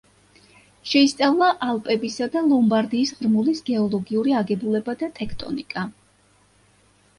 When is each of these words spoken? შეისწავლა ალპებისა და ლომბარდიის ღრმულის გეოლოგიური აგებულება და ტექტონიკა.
შეისწავლა 0.91 1.49
ალპებისა 1.67 2.27
და 2.37 2.43
ლომბარდიის 2.47 3.13
ღრმულის 3.21 3.63
გეოლოგიური 3.69 4.35
აგებულება 4.43 4.99
და 5.05 5.13
ტექტონიკა. 5.23 5.89